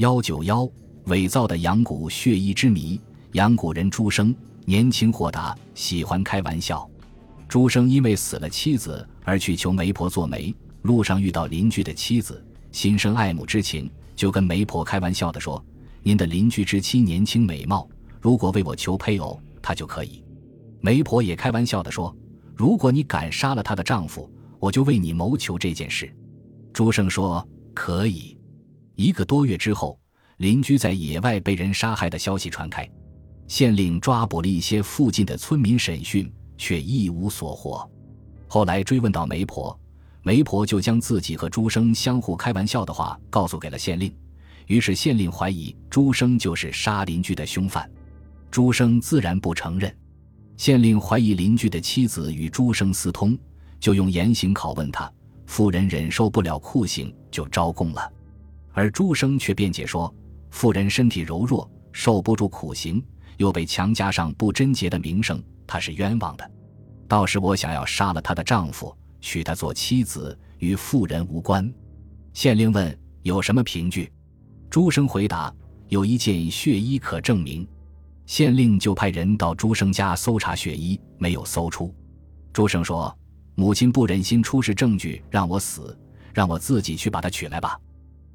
[0.00, 0.66] 幺九幺
[1.08, 2.98] 伪造的阳谷血衣之谜。
[3.32, 4.34] 阳谷人朱生
[4.64, 6.88] 年轻豁达，喜欢开玩笑。
[7.46, 12.42] 朱生因为死了妻子而去求媒婆做媒，路上遇到邻居的妻子，
[12.72, 15.62] 心生爱慕之情，就跟媒婆开玩笑的说
[16.02, 17.86] ：“您的邻居之妻年轻美貌，
[18.22, 20.24] 如果为我求配偶，她就可以。”
[20.80, 22.16] 媒婆也开玩笑的说
[22.56, 24.26] ：“如果你敢杀了她的丈夫，
[24.58, 26.10] 我就为你谋求这件事。”
[26.72, 28.34] 朱生说：“可以。”
[29.00, 29.98] 一个多月之后，
[30.36, 32.86] 邻居在野外被人杀害的消息传开。
[33.48, 37.90] 县令抓捕了一些附近的村民审讯，却一无所获。
[38.46, 39.74] 后来追问到媒婆，
[40.22, 44.14] 媒婆就将自己和朱生相互开玩笑的话告诉给了县令。
[44.66, 47.90] 于是县令怀疑朱生就是杀邻居的凶犯。
[48.50, 49.96] 朱生自然不承认。
[50.58, 53.34] 县令怀疑邻居的妻子与朱生私通，
[53.80, 55.10] 就用严刑拷问他。
[55.46, 58.12] 妇人忍受不了酷刑，就招供了。
[58.80, 60.10] 而朱生却辩解说，
[60.48, 63.04] 妇人身体柔弱，受不住苦刑。
[63.36, 66.50] 又被强加上不贞洁的名声，她是冤枉的。
[67.06, 71.70] 倒是我想要杀了她的丈夫，娶她做妻子，与妇人无关。
[72.32, 74.10] 县令问有什么凭据，
[74.70, 75.54] 朱生回答
[75.88, 77.68] 有一件血衣可证明。
[78.24, 81.94] 县令就派人到朱生家搜查血衣，没有搜出。
[82.50, 83.14] 朱生说
[83.56, 85.94] ：“母亲不忍心出示证据让我死，
[86.32, 87.78] 让我自己去把她取来吧。”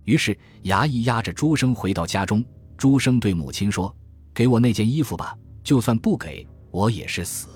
[0.06, 2.44] 于是衙役押着朱生回到家中。
[2.78, 3.94] 朱生对母亲说。
[4.34, 7.48] 给我那件衣服吧，就算不给我也是死。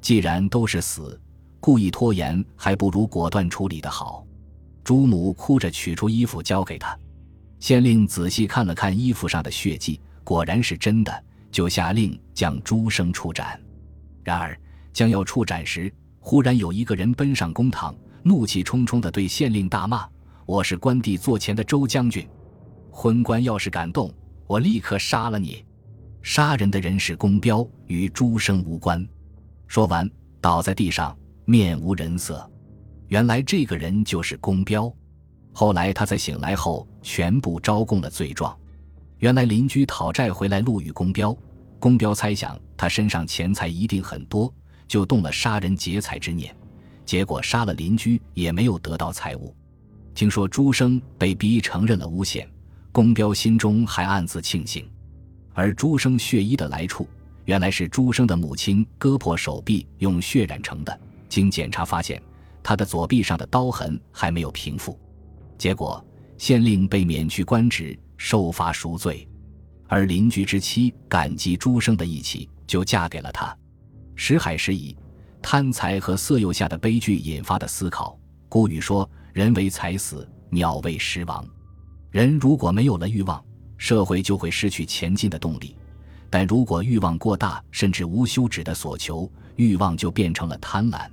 [0.00, 1.20] 既然都是死，
[1.60, 4.26] 故意拖延还不如果断处理的好。
[4.82, 6.98] 朱母哭着取出衣服交给他，
[7.60, 13.60] 县令仔细看了看衣服上的血迹，果然是真的，就下令将朱生处斩。
[14.24, 14.60] 然而
[14.92, 20.08] 将要处斩时，忽然有一个人奔上公堂，怒气冲冲地对县令大骂
[20.50, 22.28] ：“我是关帝座前的周将军，
[22.90, 24.12] 昏官要是敢动，
[24.48, 25.64] 我立刻杀了你。”
[26.22, 29.08] 杀人的人是公彪，与朱生无关。
[29.68, 32.50] 说完，倒在地上，面无人色。
[33.06, 34.92] 原来这个人就是公彪。
[35.52, 38.52] 后来他在醒来后，全部招供了罪状。
[39.18, 41.32] 原来邻居讨债回来，路遇公彪。
[41.78, 44.52] 公彪猜想他身上钱财一定很多，
[44.88, 46.52] 就动了杀人劫财之念。
[47.06, 49.54] 结果杀了邻居，也没有得到财物。
[50.20, 52.46] 听说朱生被逼承认了诬陷，
[52.92, 54.86] 公彪心中还暗自庆幸。
[55.54, 57.08] 而朱生血衣的来处，
[57.46, 61.00] 原来是朱生的母亲割破手臂用血染成的。
[61.26, 62.22] 经检查发现，
[62.62, 65.00] 他的左臂上的刀痕还没有平复。
[65.56, 66.04] 结果，
[66.36, 69.26] 县令被免去官职，受罚赎罪。
[69.88, 73.56] 而邻居之妻感激朱生的义气，就嫁给了他。
[74.14, 74.94] 时海时移，
[75.40, 78.20] 贪财和色诱下的悲剧引发的思考。
[78.50, 81.44] 古语说：“人为财死，鸟为食亡。”
[82.10, 83.42] 人如果没有了欲望，
[83.76, 85.76] 社会就会失去前进的动力，
[86.28, 91.08] 但如果欲望过大，甚至无休止的索求，欲望就变成了贪婪。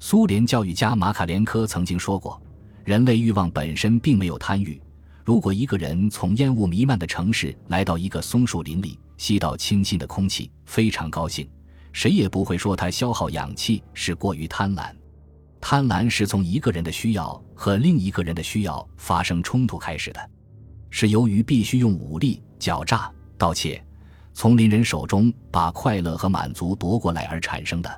[0.00, 2.40] 苏联教育家马卡连科曾经说过
[2.84, 4.80] ：“人类欲望本身并没有贪欲。
[5.24, 11.48] 如果一个人从烟雾弥漫的城市来到一个松树林里，吸到清新的空气，非常高兴，
[11.92, 14.92] 谁也不会说他消耗氧气是过于贪婪。
[15.66, 20.30] 贪婪是从一个人的需要和另一个人的需要发生冲突开始的。”
[20.92, 23.82] 是由于必须用武力狡诈、盗窃，
[24.34, 27.90] 从邻人手中把快乐和满足夺过来而产生的。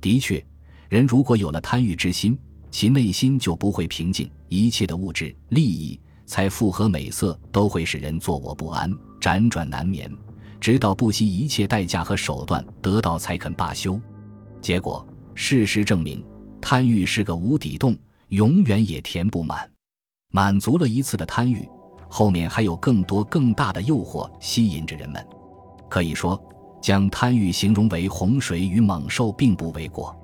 [0.00, 0.44] 的确，
[0.88, 2.36] 人如果有了贪欲之心，
[2.72, 10.10] 其内心就不会平静，一切的物质、利益、财富和美色都会使人坐卧不安、辗转难眠，
[10.60, 13.96] 直到不惜一切代价和手段得到才肯罢休。
[14.60, 15.06] 结果，
[15.36, 16.20] 事实证明，
[16.60, 17.96] 贪欲是个无底洞，
[18.28, 19.68] 永远也填不满。
[20.30, 21.68] 满足了一次的贪欲。
[22.08, 25.26] 后面还有更多更大的诱惑吸引着人们，
[25.88, 26.40] 可以说，
[26.80, 30.16] 将贪欲形容为洪水与猛兽并不为过。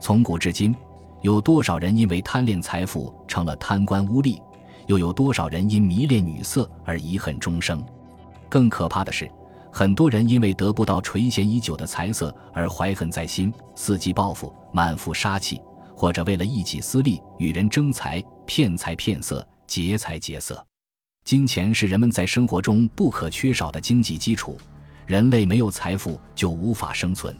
[0.00, 0.74] 从古至今，
[1.22, 4.40] 有多少人因为贪恋财富成了贪官污吏？
[4.86, 7.80] 又有多少人因迷恋女色而遗恨终生？
[8.48, 9.30] 更可怕的是，
[9.70, 15.62] 很多人因为得不到垂涎已久的财色而怀恨在心，伺机报复，满腹杀气，
[16.00, 20.66] 或者为了一己私利与人争财、骗财骗色、劫财劫色。
[21.24, 24.56] 金钱是人们在生活中不可缺少的经济基础，
[25.06, 27.36] 人类没有财富就无法生存。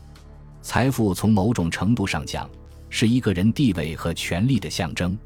[0.60, 2.50] 财富从某种程度上讲，
[2.90, 5.18] 是一个人地位和权力的象征。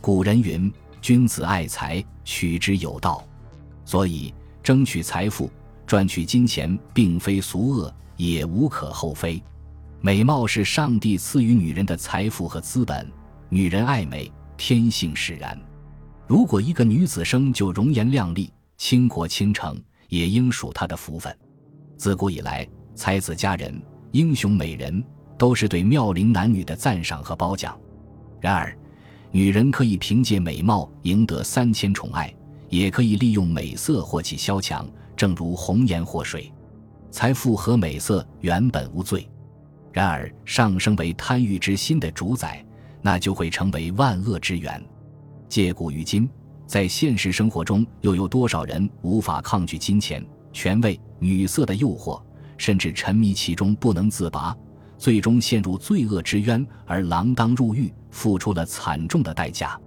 [0.00, 0.72] 古人云
[1.02, 3.22] ：“君子爱财，取之有道。”
[3.84, 5.50] 所以，争取财富、
[5.86, 9.38] 赚取金钱，并非俗恶，也无可厚非。
[10.02, 13.06] 美貌是上帝赐予女人的财富和资本，
[13.50, 15.58] 女人爱美，天性使然。
[16.26, 21.36] 如果一个女子生就容颜靓丽、倾国倾城，也应属她的福分。
[21.98, 23.78] 自古以来，才子佳人、
[24.12, 25.04] 英雄美人，
[25.36, 27.78] 都是对妙龄男女的赞赏和褒奖。
[28.40, 28.74] 然而，
[29.30, 32.34] 女人可以凭借美貌赢得三千宠爱，
[32.70, 36.50] 也可以利用美色获其萧强，正如红颜祸水。
[37.10, 39.28] 财富和美色原本无罪，
[39.92, 42.64] 然而上升为贪欲之心的主宰，
[43.02, 44.82] 那就会成为万恶之源。
[45.48, 46.28] 借古于今，
[46.66, 52.22] 在现实生活中，又有多少人无法抗拒金钱、权位、女色的诱惑，
[52.56, 54.56] 甚至沉迷其中不能自拔，
[54.96, 59.78] 最终陷入罪恶之渊而锒铛入狱，付出了惨重的代价？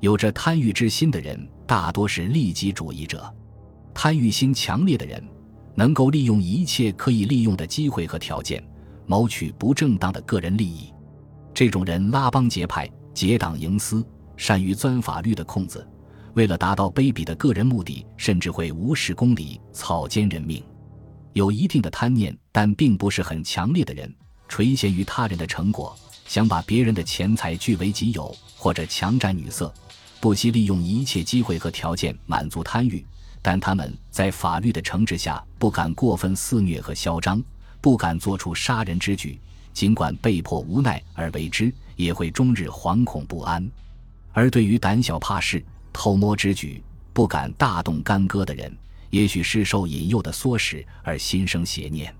[0.00, 3.32] 有着贪欲之心的人，大多是利己主义者。
[3.92, 5.22] 贪欲心强烈的人。
[5.76, 8.62] 能够利用一切可以利用的机会和条件，
[9.10, 10.94] 谋取不正当的个人利益。
[11.52, 15.84] 这种人拉帮结派、结党营私，善于钻法律的空子。
[16.34, 20.62] 为了达到卑鄙的个人目的，甚至会无视公理、草菅人命。
[21.32, 24.14] 有一定的贪念，但并不是很强烈的人，
[24.46, 25.92] 垂涎于他人的成果，
[26.26, 29.74] 想把别人的钱财据为己有，或者强占女色，
[30.20, 33.04] 不惜利用一切机会和条件满足贪欲。
[33.42, 37.42] 但他们在法律的惩治下不敢过分肆虐和嚣张，
[37.80, 39.38] 不敢做出杀人之举，
[39.72, 43.68] 尽管被迫无奈而为之，也会终日惶恐不安。
[44.32, 46.82] 而对于胆小怕事、偷摸之举
[47.12, 48.76] 不敢大动干戈的人，
[49.10, 52.14] 也许是受引诱的唆使而心生邪念。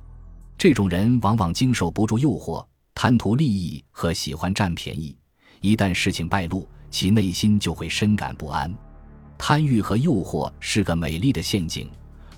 [0.59, 5.17] 这种人往往经受不住诱惑，贪图利益和喜欢占便宜。
[5.61, 8.75] 一旦事情败露，其内心就会深感不安。
[9.39, 11.89] 贪欲和诱惑是个美丽的陷阱，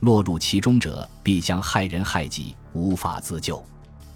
[0.00, 3.62] 落入其中者必将害人害己，无法自救。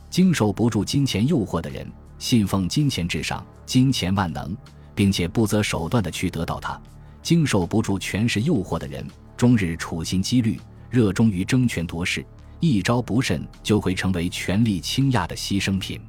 [0.09, 4.57] 经受不住金钱诱惑的人，信奉金钱至上，金钱万能，
[4.95, 6.81] 并且不择手段的去得到它；
[7.23, 9.07] 经受不住权势诱惑的人，
[9.37, 10.59] 终日处心积虑，
[10.89, 12.25] 热衷于争权夺势，
[12.61, 16.01] 一招不慎就会成为权力倾轧的牺牲品。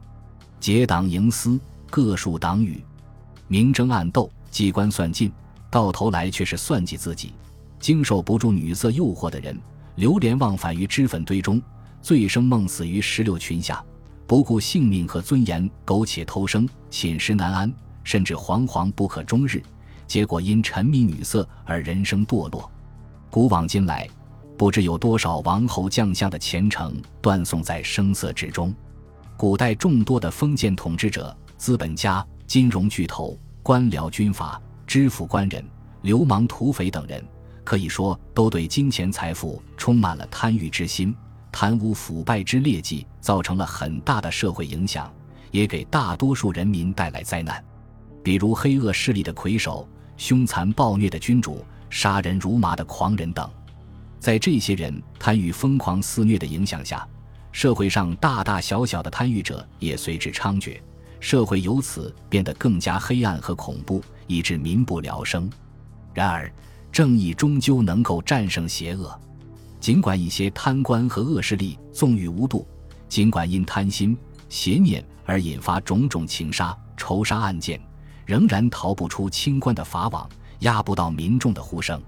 [0.59, 1.59] 结党营私，
[1.89, 2.83] 各树党羽，
[3.47, 5.31] 明争暗斗，机关算尽。
[5.69, 7.33] 到头来却是算计自己，
[7.77, 9.59] 经受不住女色诱惑的人，
[9.95, 11.61] 流连忘返于脂粉堆中，
[12.01, 13.83] 醉生梦死于石榴裙下，
[14.25, 17.73] 不顾性命和尊严，苟且偷生，寝食难安，
[18.03, 19.61] 甚至惶惶不可终日。
[20.05, 22.71] 结果因沉迷女色而人生堕落。
[23.29, 24.07] 古往今来，
[24.57, 28.73] 不知有多少王侯将相的前程断送在声色之中。
[29.35, 34.61] 古代众多的封建统治者、资本家、金融巨头、官僚军阀。
[34.87, 35.61] 知府官人、
[36.03, 37.21] 流氓土匪等人，
[37.65, 41.13] 可以说都对金钱财富充满了贪欲之心，
[41.51, 45.11] 贪污腐败之劣迹造成了很大的社会影响，
[45.51, 47.63] 也给大多数人民带来灾难。
[48.23, 53.49] 比如黑恶势力的魁首、凶残暴虐的君主、杀人如麻的狂人等，
[54.19, 57.07] 在这些人贪欲疯狂肆虐的影响下，
[57.51, 60.79] 社会上大大小小的贪欲者也随之猖獗，
[61.19, 64.03] 社会由此变得更加黑暗和恐怖。
[64.27, 65.49] 以致民不聊生。
[66.13, 66.51] 然而，
[66.91, 69.17] 正义终究能够战胜邪恶。
[69.79, 72.67] 尽管一些贪官和恶势力纵欲无度，
[73.07, 74.17] 尽管因贪心、
[74.49, 77.79] 邪念而引发种种情杀、仇杀案件，
[78.25, 80.27] 仍然逃不出清官的法网，
[80.59, 82.01] 压不到民众的呼声。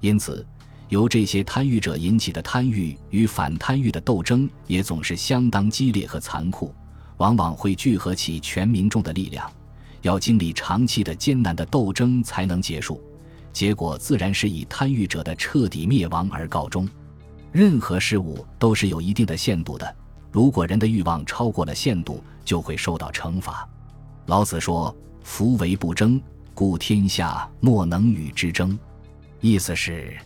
[0.00, 0.46] 因此，
[0.88, 6.74] 由这些贪欲者引起的贪欲与反贪欲的斗争，也总是相当激烈和残酷，
[7.18, 9.50] 往往会聚合起全民众的力量。
[10.02, 12.98] 要经历长期的艰难的斗争才能结束，
[13.52, 16.88] 结果自然是以贪欲者的彻底灭亡而告终。
[17.52, 19.96] 任何事物都是有一定的限度的，
[20.30, 23.68] 如果人的欲望超过了限度，就会受到惩罚。
[24.26, 26.20] 老子说：“夫为不争，
[26.54, 28.78] 故天下莫能与之争。”
[29.40, 30.16] 意思是，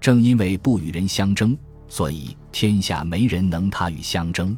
[0.00, 1.56] 正因为不与人相争，
[1.88, 4.56] 所以天下没人能他与相争。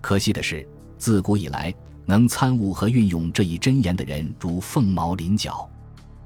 [0.00, 0.66] 可惜的是，
[0.98, 1.74] 自古以来。
[2.06, 5.66] 能参悟和运用这一真言的人如凤毛麟角，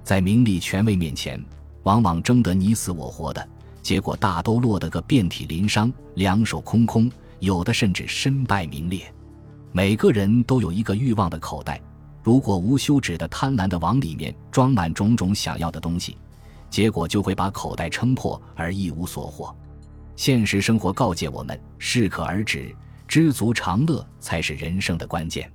[0.02, 1.40] 在名利权位面前，
[1.84, 3.48] 往往争得你死我活的，
[3.82, 9.12] 结果大都落得个遍体鳞伤、两手空空，有的甚至身败名裂。
[9.72, 11.80] 每个人都有一个欲望的口袋，
[12.22, 16.16] 如果无休止的贪婪的往里面装满种种想要的东西，
[16.68, 19.54] 结果就会把口袋撑破而一无所获。
[20.16, 22.74] 现实生活告诫我们：适可而止，
[23.06, 25.50] 知足常乐才是人生的关键。